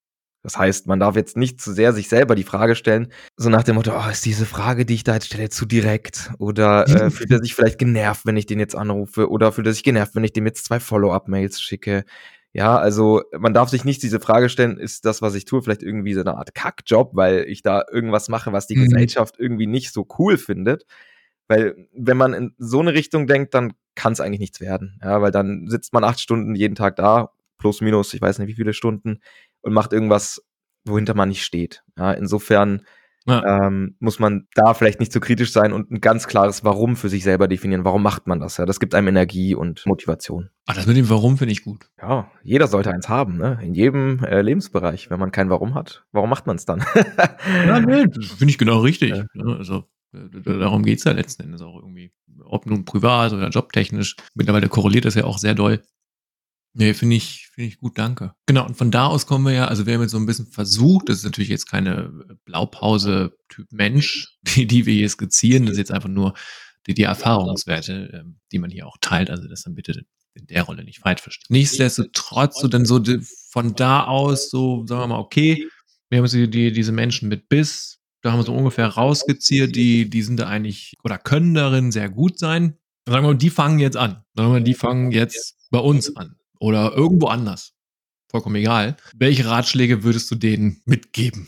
[0.45, 3.63] Das heißt, man darf jetzt nicht zu sehr sich selber die Frage stellen, so nach
[3.63, 6.31] dem Motto, oh, ist diese Frage, die ich da jetzt stelle, zu direkt?
[6.39, 9.31] Oder äh, fühlt er sich vielleicht genervt, wenn ich den jetzt anrufe?
[9.31, 12.05] Oder fühlt er sich genervt, wenn ich dem jetzt zwei Follow-up-Mails schicke?
[12.53, 15.83] Ja, also man darf sich nicht diese Frage stellen, ist das, was ich tue, vielleicht
[15.83, 18.85] irgendwie so eine Art Kackjob, weil ich da irgendwas mache, was die mhm.
[18.85, 20.85] Gesellschaft irgendwie nicht so cool findet.
[21.49, 25.01] Weil wenn man in so eine Richtung denkt, dann kann es eigentlich nichts werden.
[25.03, 28.49] Ja, weil dann sitzt man acht Stunden jeden Tag da, plus minus, ich weiß nicht
[28.49, 29.21] wie viele Stunden,
[29.65, 30.43] und macht irgendwas,
[30.85, 31.83] wohinter man nicht steht.
[31.99, 32.83] Ja, insofern
[33.27, 33.67] ja.
[33.67, 36.97] ähm, muss man da vielleicht nicht zu so kritisch sein und ein ganz klares Warum
[36.97, 37.85] für sich selber definieren.
[37.85, 38.59] Warum macht man das?
[38.59, 40.51] Ja, das gibt einem Energie und Motivation.
[40.67, 41.89] Ah, das mit dem Warum finde ich gut.
[42.01, 43.59] Ja, jeder sollte eins haben, ne?
[43.63, 45.11] In jedem äh, Lebensbereich.
[45.11, 46.85] Wenn man kein Warum hat, warum macht man es dann?
[47.67, 49.11] ja, nee, finde ich genau richtig.
[49.11, 49.25] Ja.
[49.33, 49.57] Ne?
[49.57, 52.13] Also darum geht es ja letzten Endes auch irgendwie.
[52.45, 54.17] Ob nun privat oder jobtechnisch.
[54.35, 55.83] Mittlerweile korreliert das ja auch sehr doll.
[56.77, 58.35] Nee, finde ich, finde ich gut, danke.
[58.47, 60.49] Genau, und von da aus kommen wir ja, also wir haben jetzt so ein bisschen
[60.49, 65.79] versucht, das ist natürlich jetzt keine Blaupause-Typ Mensch, die, die wir hier skizzieren, das ist
[65.79, 66.35] jetzt einfach nur
[66.89, 70.03] die, die Erfahrungswerte, ähm, die man hier auch teilt, also das dann bitte
[70.35, 71.47] in der Rolle nicht falsch verstehen.
[71.51, 73.01] Nichtsdestotrotz, so dann so
[73.51, 75.69] von da aus, so sagen wir mal, okay,
[76.11, 80.11] wir haben jetzt die, diese Menschen mit Biss, da haben wir so ungefähr rausskizziert, die,
[80.11, 82.79] die sind da eigentlich oder können darin sehr gut sein.
[83.07, 84.25] Sagen wir mal, die fangen jetzt an.
[84.35, 87.75] Sagen wir mal, die fangen jetzt bei uns an oder irgendwo anders.
[88.31, 88.97] Vollkommen egal.
[89.15, 91.47] Welche Ratschläge würdest du denen mitgeben?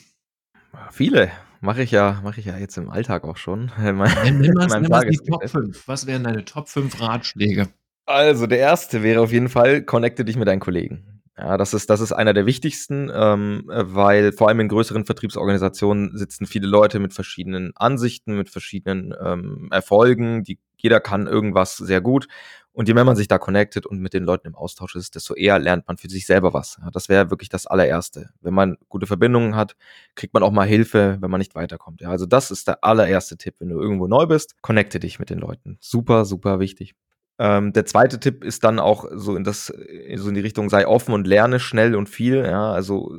[0.92, 1.30] Viele.
[1.62, 3.72] Mache ich ja, mache ich ja jetzt im Alltag auch schon.
[3.80, 5.88] Nimm mal die Top 5.
[5.88, 7.68] Was wären deine Top 5 Ratschläge?
[8.04, 11.22] Also, der erste wäre auf jeden Fall, connecte dich mit deinen Kollegen.
[11.38, 16.16] Ja, das ist, das ist einer der wichtigsten, ähm, weil vor allem in größeren Vertriebsorganisationen
[16.16, 20.44] sitzen viele Leute mit verschiedenen Ansichten, mit verschiedenen ähm, Erfolgen.
[20.44, 22.28] Die, jeder kann irgendwas sehr gut.
[22.76, 25.32] Und je mehr man sich da connectet und mit den Leuten im Austausch ist, desto
[25.32, 26.76] eher lernt man für sich selber was.
[26.82, 28.28] Ja, das wäre wirklich das allererste.
[28.42, 29.76] Wenn man gute Verbindungen hat,
[30.14, 32.02] kriegt man auch mal Hilfe, wenn man nicht weiterkommt.
[32.02, 33.54] Ja, also das ist der allererste Tipp.
[33.60, 35.78] Wenn du irgendwo neu bist, connecte dich mit den Leuten.
[35.80, 36.94] Super, super wichtig.
[37.38, 40.86] Ähm, der zweite Tipp ist dann auch so in das, so in die Richtung, sei
[40.86, 42.44] offen und lerne schnell und viel.
[42.44, 43.10] Ja, also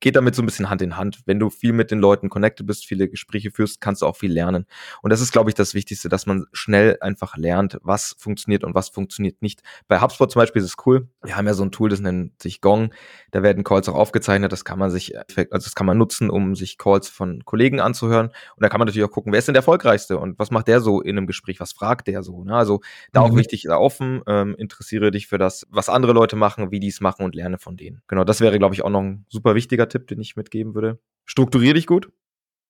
[0.00, 1.20] geht damit so ein bisschen Hand in Hand.
[1.26, 4.32] Wenn du viel mit den Leuten connected bist, viele Gespräche führst, kannst du auch viel
[4.32, 4.66] lernen.
[5.02, 8.74] Und das ist, glaube ich, das Wichtigste, dass man schnell einfach lernt, was funktioniert und
[8.74, 9.62] was funktioniert nicht.
[9.88, 11.08] Bei HubSpot zum Beispiel ist es cool.
[11.22, 12.92] Wir haben ja so ein Tool, das nennt sich Gong.
[13.30, 14.52] Da werden Calls auch aufgezeichnet.
[14.52, 18.28] Das kann man sich, also das kann man nutzen, um sich Calls von Kollegen anzuhören.
[18.28, 20.68] Und da kann man natürlich auch gucken, wer ist denn der erfolgreichste und was macht
[20.68, 21.60] der so in einem Gespräch?
[21.60, 22.44] Was fragt der so?
[22.44, 22.54] Ne?
[22.54, 22.80] Also
[23.12, 23.26] da mhm.
[23.26, 26.88] auch wichtig, da offen, ähm, interessiere dich für das, was andere Leute machen, wie die
[26.88, 28.02] es machen und lerne von denen.
[28.06, 30.98] Genau, das wäre, glaube ich, auch noch ein super wichtiger Tipp, den ich mitgeben würde.
[31.24, 32.10] Strukturier dich gut.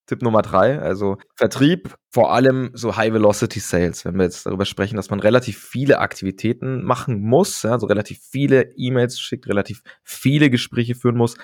[0.09, 5.11] Tipp Nummer drei, also Vertrieb, vor allem so High-Velocity-Sales, wenn wir jetzt darüber sprechen, dass
[5.11, 11.19] man relativ viele Aktivitäten machen muss, also relativ viele E-Mails schickt, relativ viele Gespräche führen
[11.19, 11.37] muss,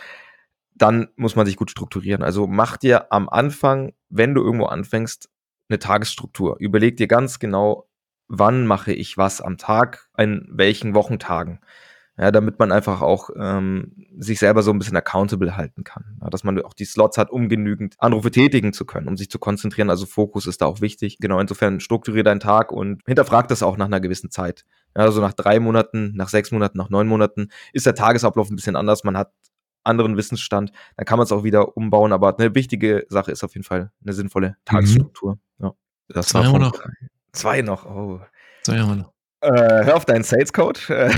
[0.74, 2.22] dann muss man sich gut strukturieren.
[2.22, 5.28] Also mach dir am Anfang, wenn du irgendwo anfängst,
[5.68, 6.56] eine Tagesstruktur.
[6.58, 7.90] Überleg dir ganz genau,
[8.28, 11.60] wann mache ich was am Tag, in welchen Wochentagen
[12.16, 16.16] ja, damit man einfach auch ähm, sich selber so ein bisschen accountable halten kann.
[16.20, 19.30] Ja, dass man auch die Slots hat, um genügend Anrufe tätigen zu können, um sich
[19.30, 19.90] zu konzentrieren.
[19.90, 21.18] Also Fokus ist da auch wichtig.
[21.18, 24.64] Genau, insofern strukturiere deinen Tag und hinterfrag das auch nach einer gewissen Zeit.
[24.96, 28.56] Ja, also nach drei Monaten, nach sechs Monaten, nach neun Monaten ist der Tagesablauf ein
[28.56, 29.02] bisschen anders.
[29.02, 29.32] Man hat
[29.82, 32.12] anderen Wissensstand, dann kann man es auch wieder umbauen.
[32.12, 34.54] Aber eine wichtige Sache ist auf jeden Fall eine sinnvolle mhm.
[34.64, 35.38] Tagesstruktur.
[35.58, 35.64] Mhm.
[35.64, 35.72] Ja,
[36.08, 36.80] das Zwei war noch.
[37.32, 38.20] Zwei noch, oh.
[38.62, 39.13] Zwei haben wir noch.
[39.44, 40.80] Äh, hör auf deinen Sales Code.
[40.88, 41.10] äh,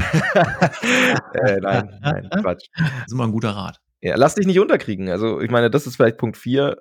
[1.61, 2.67] nein, nein, Quatsch.
[2.77, 3.81] Das ist immer ein guter Rat.
[4.01, 5.09] Ja, lass dich nicht unterkriegen.
[5.09, 6.77] Also, ich meine, das ist vielleicht Punkt 4.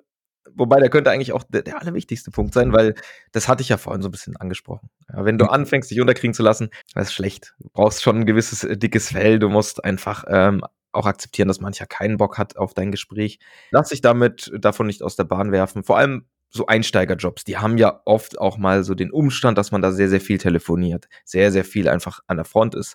[0.54, 2.94] Wobei, der könnte eigentlich auch der, der, allerwichtigste Punkt sein, weil
[3.32, 4.90] das hatte ich ja vorhin so ein bisschen angesprochen.
[5.12, 5.50] Ja, wenn du mhm.
[5.50, 7.54] anfängst, dich unterkriegen zu lassen, das ist schlecht.
[7.60, 9.38] Du brauchst schon ein gewisses äh, dickes Fell.
[9.38, 13.38] Du musst einfach ähm, auch akzeptieren, dass mancher keinen Bock hat auf dein Gespräch.
[13.70, 15.84] Lass dich damit davon nicht aus der Bahn werfen.
[15.84, 19.82] Vor allem so Einsteigerjobs, die haben ja oft auch mal so den Umstand, dass man
[19.82, 22.94] da sehr, sehr viel telefoniert, sehr, sehr viel einfach an der Front ist.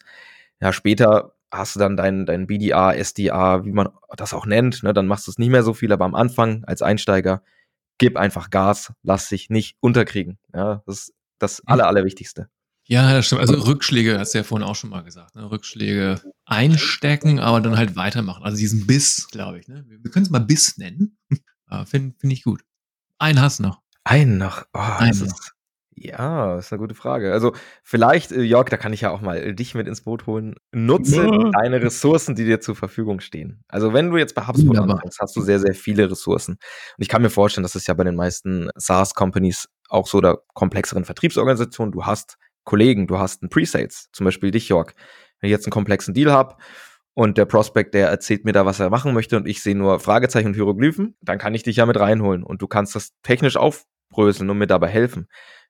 [0.59, 4.93] Ja, später hast du dann dein, dein BDA, SDA, wie man das auch nennt, ne,
[4.93, 7.43] dann machst du es nicht mehr so viel, aber am Anfang als Einsteiger,
[7.97, 10.39] gib einfach Gas, lass dich nicht unterkriegen.
[10.53, 11.73] Ja, das ist das mhm.
[11.73, 12.49] Aller, Allerwichtigste.
[12.85, 13.41] Ja, das stimmt.
[13.41, 15.35] Also Rückschläge, hast du ja vorhin auch schon mal gesagt.
[15.35, 15.49] Ne?
[15.49, 18.43] Rückschläge einstecken, aber dann halt weitermachen.
[18.43, 19.67] Also diesen Biss, glaube ich.
[19.67, 19.85] Ne?
[19.87, 21.17] Wir können es mal Biss nennen.
[21.85, 22.63] Finde find ich gut.
[23.21, 23.79] Einen hast du noch.
[24.03, 24.63] Einen noch.
[24.73, 25.27] Oh, Einen noch.
[25.27, 25.53] Ist,
[25.93, 27.31] ja, ist eine gute Frage.
[27.31, 27.53] Also
[27.83, 30.55] vielleicht, äh, Jörg, da kann ich ja auch mal äh, dich mit ins Boot holen.
[30.71, 31.51] Nutze ja.
[31.51, 33.63] deine Ressourcen, die dir zur Verfügung stehen.
[33.67, 36.53] Also wenn du jetzt bei HubSpot ja, anfängst, hast du sehr, sehr viele Ressourcen.
[36.53, 40.39] Und ich kann mir vorstellen, dass es ja bei den meisten SaaS-Companies auch so der
[40.55, 44.95] komplexeren Vertriebsorganisationen, du hast Kollegen, du hast einen Pre-Sales, zum Beispiel dich, Jörg.
[45.39, 46.55] Wenn ich jetzt einen komplexen Deal habe
[47.13, 49.99] und der Prospect, der erzählt mir da, was er machen möchte und ich sehe nur
[49.99, 53.57] Fragezeichen und Hieroglyphen, dann kann ich dich ja mit reinholen und du kannst das technisch
[53.57, 55.27] aufbröseln und mir dabei helfen.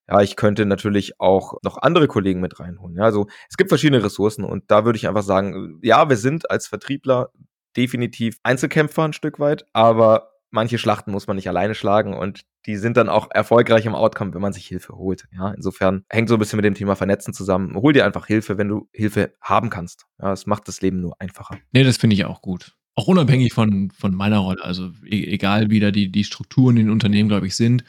[0.07, 2.97] Ja, ich könnte natürlich auch noch andere Kollegen mit reinholen.
[2.97, 6.49] Ja, also es gibt verschiedene Ressourcen und da würde ich einfach sagen, ja, wir sind
[6.51, 7.31] als Vertriebler
[7.77, 12.77] definitiv Einzelkämpfer ein Stück weit, aber manche Schlachten muss man nicht alleine schlagen und die
[12.77, 15.27] sind dann auch erfolgreich im Outcome, wenn man sich Hilfe holt.
[15.33, 17.75] Ja, insofern hängt so ein bisschen mit dem Thema Vernetzen zusammen.
[17.75, 20.05] Hol dir einfach Hilfe, wenn du Hilfe haben kannst.
[20.21, 21.57] Ja, es macht das Leben nur einfacher.
[21.71, 22.75] Nee, das finde ich auch gut.
[22.95, 24.63] Auch unabhängig von, von meiner Rolle.
[24.63, 27.83] Also e egal, wie da die, die Strukturen in den Unternehmen, glaube ich, sind,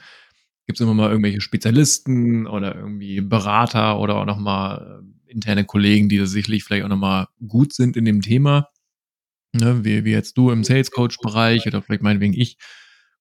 [0.66, 6.08] gibt es immer mal irgendwelche Spezialisten oder irgendwie Berater oder auch nochmal äh, interne Kollegen,
[6.08, 8.68] die da sicherlich vielleicht auch nochmal gut sind in dem Thema.
[9.54, 12.56] Ne, wie, wie jetzt du im Sales Coach Bereich oder vielleicht meinetwegen ich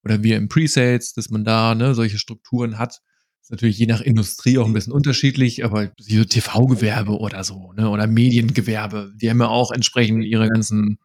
[0.03, 3.01] oder wir im Pre-Sales, dass man da ne, solche Strukturen hat.
[3.41, 7.89] Ist natürlich je nach Industrie auch ein bisschen unterschiedlich, aber so TV-Gewerbe oder so, ne,
[7.89, 10.99] oder Mediengewerbe, die haben ja auch entsprechend ihre ganzen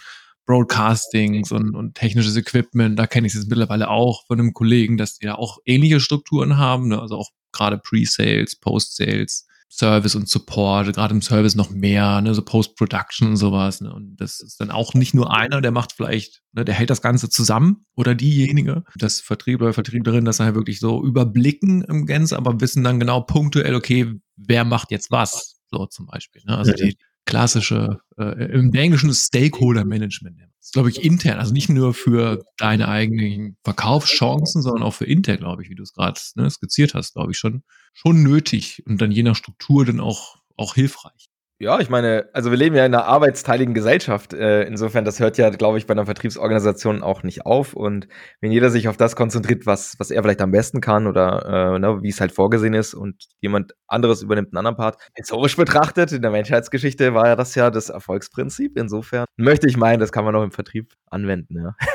[0.46, 2.98] Broadcastings und, und technisches Equipment.
[2.98, 6.56] Da kenne ich es mittlerweile auch von einem Kollegen, dass die ja auch ähnliche Strukturen
[6.56, 12.20] haben, ne, also auch gerade Pre-Sales, Post-Sales Service und Support, gerade im Service noch mehr,
[12.20, 13.80] ne, so Post-Production und sowas.
[13.80, 13.92] Ne?
[13.92, 17.02] Und das ist dann auch nicht nur einer, der macht vielleicht, ne, der hält das
[17.02, 22.36] Ganze zusammen oder diejenige, das Vertrieb oder Vertrieblerin, das halt wirklich so überblicken im Gänze,
[22.36, 26.42] aber wissen dann genau punktuell, okay, wer macht jetzt was, so zum Beispiel.
[26.46, 26.56] Ne?
[26.56, 26.96] Also die
[27.26, 30.40] klassische, äh, im Englischen Stakeholder-Management.
[30.40, 35.04] Das ist, glaube ich, intern, also nicht nur für deine eigenen Verkaufschancen, sondern auch für
[35.04, 37.62] intern, glaube ich, wie du es gerade ne, skizziert hast, glaube ich, schon,
[37.92, 41.28] schon nötig und dann je nach Struktur dann auch, auch hilfreich.
[41.58, 44.34] Ja, ich meine, also wir leben ja in einer arbeitsteiligen Gesellschaft.
[44.34, 47.72] Äh, insofern, das hört ja, glaube ich, bei einer Vertriebsorganisation auch nicht auf.
[47.72, 48.08] Und
[48.42, 51.78] wenn jeder sich auf das konzentriert, was, was er vielleicht am besten kann oder äh,
[51.78, 54.98] ne, wie es halt vorgesehen ist und jemand anderes übernimmt einen anderen Part.
[55.14, 58.76] Historisch betrachtet, in der Menschheitsgeschichte war ja das ja das Erfolgsprinzip.
[58.76, 61.56] Insofern möchte ich meinen, das kann man auch im Vertrieb anwenden.
[61.56, 61.76] Ja.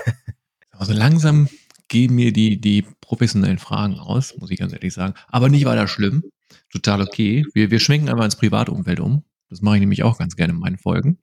[0.74, 1.48] Also langsam
[1.90, 5.14] gehen mir die, die professionellen Fragen aus, muss ich ganz ehrlich sagen.
[5.28, 6.24] Aber nicht weiter schlimm.
[6.72, 7.46] Total okay.
[7.54, 9.24] Wir, wir schwenken einmal ins Privatumfeld um.
[9.52, 11.20] Das mache ich nämlich auch ganz gerne in meinen Folgen.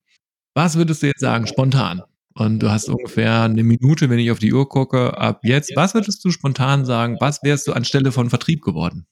[0.54, 2.02] Was würdest du jetzt sagen, spontan?
[2.34, 5.72] Und du hast ungefähr eine Minute, wenn ich auf die Uhr gucke, ab jetzt.
[5.74, 7.16] Was würdest du spontan sagen?
[7.20, 9.06] Was wärst du anstelle von Vertrieb geworden?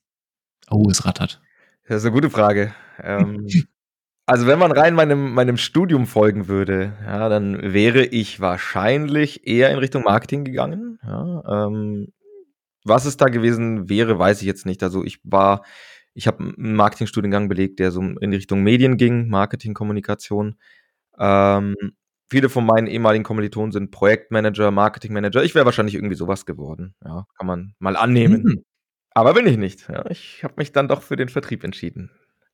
[0.71, 1.41] Oh, es rattert.
[1.89, 2.75] Das ist eine gute Frage.
[3.03, 3.47] Ähm,
[4.27, 9.71] also wenn man rein meinem, meinem Studium folgen würde, ja, dann wäre ich wahrscheinlich eher
[9.71, 10.99] in Richtung Marketing gegangen.
[11.03, 12.09] Ja, ähm,
[12.85, 14.83] was es da gewesen wäre, weiß ich jetzt nicht.
[14.83, 15.65] Also ich war
[16.17, 20.57] ich habe einen Marketingstudiengang belegt, der so in Richtung Medien ging, Marketing, Kommunikation.
[21.19, 21.75] Ähm,
[22.31, 25.45] viele von meinen ehemaligen Kommilitonen sind Projektmanager, Marketingmanager.
[25.45, 26.95] Ich wäre wahrscheinlich irgendwie sowas geworden.
[27.05, 28.43] Ja, kann man mal annehmen.
[28.43, 28.65] Mhm.
[29.11, 29.89] Aber bin ich nicht.
[29.89, 32.11] Ja, ich habe mich dann doch für den Vertrieb entschieden.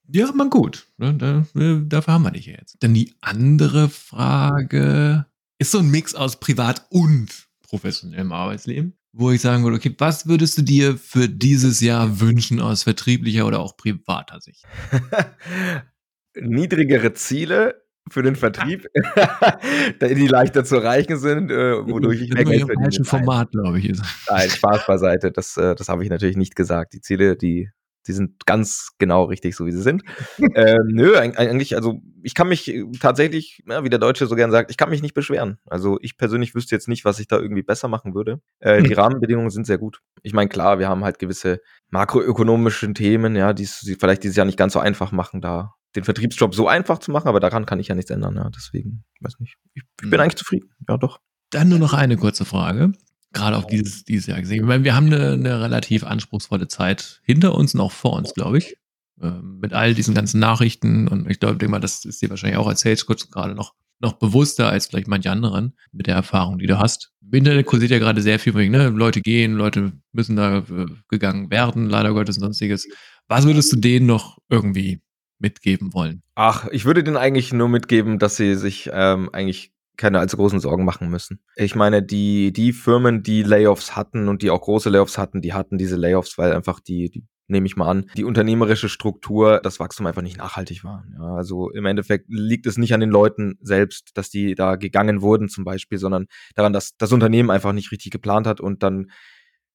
[0.09, 0.89] Ja, man gut.
[0.97, 2.83] Ne, da, dafür haben wir dich jetzt.
[2.83, 5.27] Denn die andere Frage
[5.59, 10.27] ist so ein Mix aus privat und professionellem Arbeitsleben wo ich sagen würde, okay, was
[10.27, 14.65] würdest du dir für dieses Jahr wünschen aus vertrieblicher oder auch privater Sicht?
[16.35, 18.89] Niedrigere Ziele für den Vertrieb,
[20.01, 23.05] die leichter zu erreichen sind, äh, wodurch ich mehr Geld verdiene.
[23.05, 23.93] Format, glaube ich.
[24.29, 25.31] Nein, Spaß beiseite.
[25.31, 26.95] Das, äh, das habe ich natürlich nicht gesagt.
[26.95, 27.71] Die Ziele, die
[28.07, 30.03] die sind ganz genau richtig, so wie sie sind.
[30.55, 34.51] äh, nö, eigentlich, also ich kann mich äh, tatsächlich, ja, wie der Deutsche so gern
[34.51, 35.59] sagt, ich kann mich nicht beschweren.
[35.67, 38.41] Also ich persönlich wüsste jetzt nicht, was ich da irgendwie besser machen würde.
[38.61, 38.83] Äh.
[38.83, 40.01] Die Rahmenbedingungen sind sehr gut.
[40.23, 41.61] Ich meine, klar, wir haben halt gewisse
[41.91, 46.55] makroökonomische Themen, ja, die vielleicht dieses Jahr nicht ganz so einfach machen, da den Vertriebsjob
[46.55, 48.37] so einfach zu machen, aber daran kann ich ja nichts ändern.
[48.37, 49.57] Ja, deswegen, weiß nicht.
[49.75, 50.21] Ich, ich bin hm.
[50.21, 50.71] eigentlich zufrieden.
[50.89, 51.21] Ja, doch.
[51.51, 52.93] Dann nur noch eine kurze Frage
[53.33, 54.61] gerade auf dieses, dieses Jahr gesehen.
[54.61, 58.35] Ich meine, wir haben eine, eine relativ anspruchsvolle Zeit hinter uns und auch vor uns,
[58.35, 58.77] glaube ich.
[59.21, 62.67] Ähm, mit all diesen ganzen Nachrichten und ich glaube, mal, das ist dir wahrscheinlich auch
[62.67, 66.67] als Sales Coach gerade noch, noch bewusster als vielleicht manche anderen mit der Erfahrung, die
[66.67, 67.13] du hast.
[67.21, 68.89] Im Internet kursiert ja gerade sehr viel, ne?
[68.89, 72.89] Leute gehen, Leute müssen da äh, gegangen werden, leider Gottes und sonstiges.
[73.29, 75.01] Was würdest du denen noch irgendwie
[75.39, 76.23] mitgeben wollen?
[76.35, 80.61] Ach, ich würde denen eigentlich nur mitgeben, dass sie sich ähm, eigentlich keine allzu großen
[80.61, 81.41] Sorgen machen müssen.
[81.57, 85.53] Ich meine, die, die Firmen, die Layoffs hatten und die auch große Layoffs hatten, die
[85.53, 89.79] hatten diese Layoffs, weil einfach die, die nehme ich mal an, die unternehmerische Struktur, das
[89.79, 91.05] Wachstum einfach nicht nachhaltig war.
[91.15, 95.23] Ja, also im Endeffekt liegt es nicht an den Leuten selbst, dass die da gegangen
[95.23, 99.11] wurden zum Beispiel, sondern daran, dass das Unternehmen einfach nicht richtig geplant hat und dann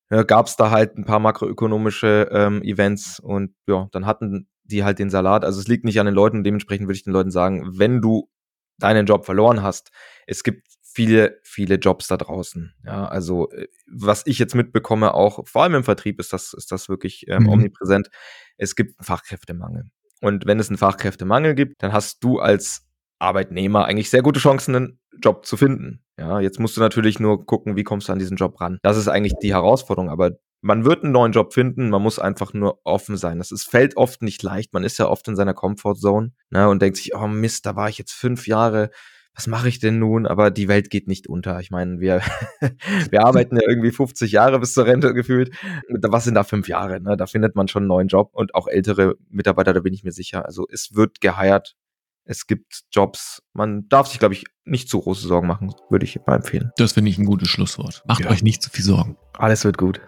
[0.10, 4.84] ja, gab es da halt ein paar makroökonomische ähm, Events und ja, dann hatten die
[4.84, 5.46] halt den Salat.
[5.46, 8.30] Also es liegt nicht an den Leuten, dementsprechend würde ich den Leuten sagen, wenn du
[8.80, 9.92] deinen Job verloren hast.
[10.26, 12.74] Es gibt viele, viele Jobs da draußen.
[12.84, 16.72] Ja, also äh, was ich jetzt mitbekomme, auch vor allem im Vertrieb ist das, ist
[16.72, 17.50] das wirklich ähm, mhm.
[17.50, 18.10] omnipräsent.
[18.58, 19.84] Es gibt einen Fachkräftemangel.
[20.22, 22.88] Und wenn es einen Fachkräftemangel gibt, dann hast du als
[23.20, 26.04] Arbeitnehmer eigentlich sehr gute Chancen, einen Job zu finden.
[26.18, 28.80] Ja, jetzt musst du natürlich nur gucken, wie kommst du an diesen Job ran.
[28.82, 32.54] Das ist eigentlich die Herausforderung, aber man wird einen neuen Job finden, man muss einfach
[32.54, 33.38] nur offen sein.
[33.38, 34.74] Das ist, fällt oft nicht leicht.
[34.74, 37.89] Man ist ja oft in seiner Comfortzone ne, und denkt sich, oh Mist, da war
[37.89, 38.89] ich jetzt fünf Jahre.
[39.36, 40.26] Was mache ich denn nun?
[40.26, 41.60] Aber die Welt geht nicht unter.
[41.60, 42.22] Ich meine, wir,
[43.12, 45.56] wir arbeiten ja irgendwie 50 Jahre bis zur Rente gefühlt.
[45.89, 47.00] Was sind da fünf Jahre?
[47.00, 47.15] Ne?
[47.17, 50.12] Da findet man schon einen neuen Job und auch ältere Mitarbeiter, da bin ich mir
[50.12, 50.46] sicher.
[50.46, 51.76] Also es wird geheiert.
[52.26, 53.43] Es gibt Jobs.
[53.54, 56.72] Man darf sich, glaube ich, nicht zu große Sorgen machen, würde ich mal empfehlen.
[56.78, 58.04] Das finde ich ein gutes Schlusswort.
[58.08, 58.32] Macht ja.
[58.32, 59.17] euch nicht zu viel Sorgen.
[59.38, 60.02] Alles wird gut.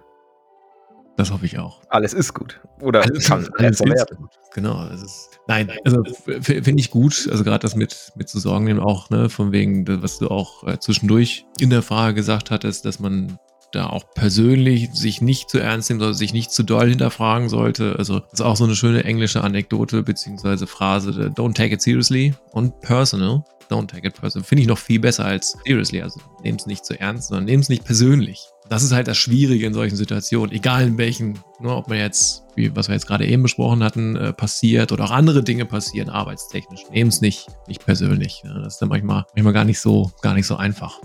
[1.19, 1.81] Das hoffe ich auch.
[1.89, 2.61] Alles ist gut.
[2.79, 4.29] Oder alles, kann alles ist gut.
[4.53, 4.87] Genau.
[4.87, 6.01] Ist, nein, also
[6.41, 7.27] finde ich gut.
[7.29, 10.65] Also gerade das mit, mit zu Sorgen nehmen auch, ne, von wegen, was du auch
[10.65, 13.37] äh, zwischendurch in der Frage gesagt hattest, dass man
[13.73, 17.97] da auch persönlich sich nicht zu ernst nehmen, sollte, sich nicht zu doll hinterfragen sollte.
[17.97, 22.33] Also das ist auch so eine schöne englische Anekdote beziehungsweise Phrase, don't take it seriously
[22.53, 23.43] und personal.
[23.69, 24.47] Don't take it personal.
[24.47, 26.01] Finde ich noch viel besser als seriously.
[26.01, 28.47] Also nehmt es nicht zu ernst, sondern nehmt es nicht persönlich.
[28.69, 32.43] Das ist halt das Schwierige in solchen Situationen, egal in welchen, ne, ob man jetzt,
[32.55, 36.09] wie was wir jetzt gerade eben besprochen hatten, äh, passiert oder auch andere Dinge passieren,
[36.09, 36.81] arbeitstechnisch.
[36.91, 38.43] Nehmt es nicht, nicht persönlich.
[38.43, 38.61] Ne?
[38.63, 40.99] Das ist dann manchmal, manchmal gar nicht so, gar nicht so einfach.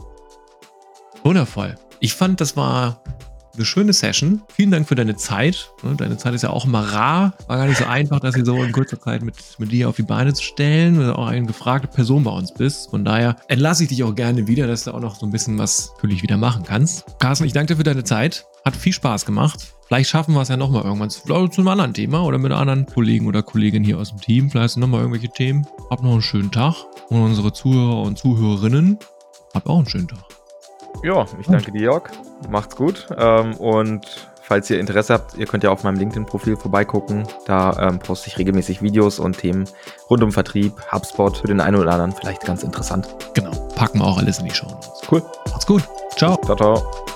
[1.23, 1.75] Wundervoll.
[2.01, 3.03] Ich fand, das war
[3.57, 4.43] eine schöne Session.
[4.55, 5.71] Vielen Dank für deine Zeit.
[5.83, 7.35] Ne, deine Zeit ist ja auch immer rar.
[7.47, 9.97] War gar nicht so einfach, das hier so in kurzer Zeit mit, mit dir auf
[9.97, 12.91] die Beine zu stellen, du auch eine gefragte Person bei uns bist.
[12.91, 15.59] Von daher entlasse ich dich auch gerne wieder, dass du auch noch so ein bisschen
[15.59, 17.05] was natürlich wieder machen kannst.
[17.19, 18.47] Carsten, ich danke dir für deine Zeit.
[18.65, 19.75] Hat viel Spaß gemacht.
[19.87, 22.87] Vielleicht schaffen wir es ja nochmal irgendwann zu, zu einem anderen Thema oder mit anderen
[22.87, 24.51] Kollegen oder Kolleginnen hier aus dem Team.
[24.51, 25.67] Vielleicht nochmal irgendwelche Themen.
[25.91, 26.75] Habt noch einen schönen Tag.
[27.11, 28.99] Und unsere Zuhörer und Zuhörerinnen,
[29.53, 30.25] habt auch einen schönen Tag.
[31.05, 32.05] Ja, ich danke dir, Jörg.
[32.49, 33.07] Macht's gut.
[33.19, 37.29] Ähm, und falls ihr Interesse habt, ihr könnt ja auf meinem LinkedIn-Profil vorbeigucken.
[37.45, 39.69] Da ähm, poste ich regelmäßig Videos und Themen
[40.09, 43.07] rund um Vertrieb, HubSpot für den einen oder anderen vielleicht ganz interessant.
[43.35, 44.67] Genau, packen wir auch alles in die Show.
[45.11, 45.23] Cool.
[45.51, 45.83] Macht's gut.
[46.17, 46.39] Ciao.
[46.43, 47.14] Ciao, ciao.